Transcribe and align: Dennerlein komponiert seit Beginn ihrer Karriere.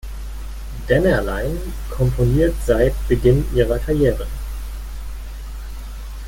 Dennerlein 0.89 1.59
komponiert 1.91 2.55
seit 2.65 2.95
Beginn 3.07 3.45
ihrer 3.53 3.77
Karriere. 3.77 4.25